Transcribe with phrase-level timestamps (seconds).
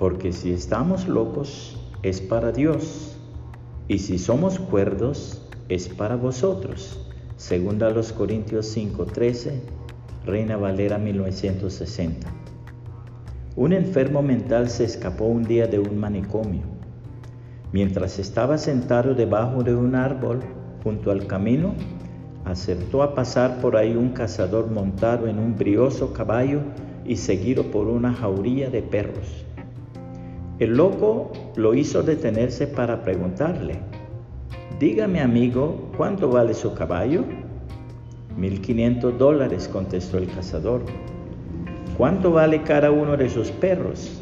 [0.00, 3.18] porque si estamos locos es para Dios,
[3.86, 7.06] y si somos cuerdos es para vosotros.
[7.36, 9.60] Segunda los Corintios 5:13,
[10.24, 12.26] Reina Valera 1960.
[13.56, 16.62] Un enfermo mental se escapó un día de un manicomio.
[17.70, 20.40] Mientras estaba sentado debajo de un árbol
[20.82, 21.74] junto al camino,
[22.46, 26.62] acertó a pasar por ahí un cazador montado en un brioso caballo
[27.04, 29.44] y seguido por una jauría de perros.
[30.60, 33.78] El loco lo hizo detenerse para preguntarle,
[34.78, 37.24] dígame amigo, ¿cuánto vale su caballo?
[38.36, 40.82] Mil quinientos dólares, contestó el cazador.
[41.96, 44.20] ¿Cuánto vale cada uno de sus perros?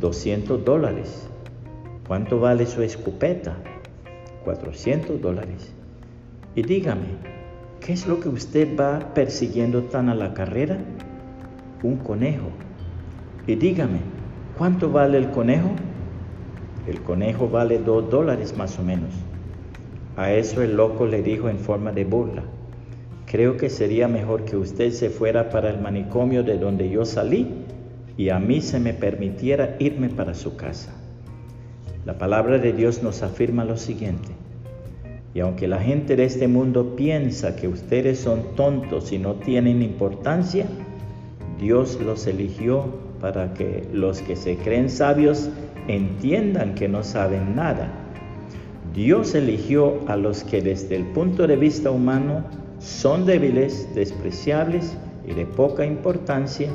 [0.00, 1.28] Doscientos dólares.
[2.08, 3.54] ¿Cuánto vale su escopeta?
[4.44, 5.72] Cuatrocientos dólares.
[6.56, 7.06] Y dígame,
[7.78, 10.78] ¿qué es lo que usted va persiguiendo tan a la carrera?
[11.84, 12.48] Un conejo.
[13.46, 14.00] Y dígame,
[14.56, 15.70] ¿cuánto vale el conejo?
[16.86, 19.10] El conejo vale dos dólares más o menos.
[20.16, 22.42] A eso el loco le dijo en forma de burla,
[23.26, 27.48] creo que sería mejor que usted se fuera para el manicomio de donde yo salí
[28.16, 30.92] y a mí se me permitiera irme para su casa.
[32.04, 34.28] La palabra de Dios nos afirma lo siguiente.
[35.34, 39.82] Y aunque la gente de este mundo piensa que ustedes son tontos y no tienen
[39.82, 40.66] importancia,
[41.58, 42.84] Dios los eligió
[43.22, 45.48] para que los que se creen sabios
[45.86, 47.88] entiendan que no saben nada.
[48.92, 52.44] Dios eligió a los que desde el punto de vista humano
[52.80, 56.68] son débiles, despreciables y de poca importancia,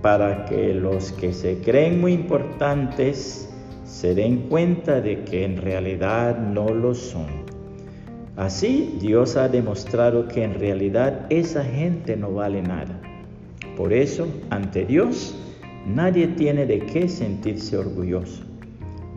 [0.00, 3.50] para que los que se creen muy importantes
[3.84, 7.26] se den cuenta de que en realidad no lo son.
[8.36, 13.00] Así Dios ha demostrado que en realidad esa gente no vale nada.
[13.76, 15.34] Por eso, ante Dios,
[15.86, 18.42] nadie tiene de qué sentirse orgulloso.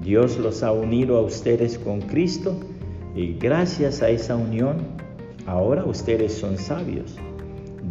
[0.03, 2.55] Dios los ha unido a ustedes con Cristo
[3.15, 4.77] y gracias a esa unión,
[5.45, 7.17] ahora ustedes son sabios.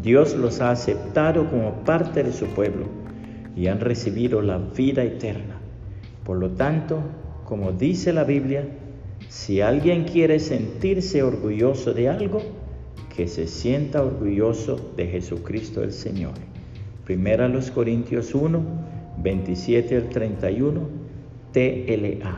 [0.02, 2.86] Dios los ha aceptado como parte de su pueblo
[3.56, 5.60] y han recibido la vida eterna.
[6.25, 7.00] Por lo tanto,
[7.44, 8.69] como dice la Biblia,
[9.28, 12.41] si alguien quiere sentirse orgulloso de algo,
[13.14, 16.34] que se sienta orgulloso de Jesucristo el Señor.
[17.08, 18.62] Primera los Corintios 1,
[19.22, 20.88] 27 al 31,
[21.52, 22.36] TLA.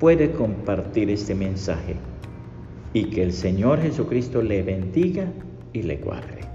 [0.00, 1.94] Puede compartir este mensaje
[2.92, 5.32] y que el Señor Jesucristo le bendiga
[5.72, 6.51] y le guarde.